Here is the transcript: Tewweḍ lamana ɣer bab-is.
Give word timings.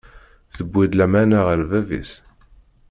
Tewweḍ 0.55 0.91
lamana 0.95 1.39
ɣer 1.47 1.59
bab-is. 1.69 2.11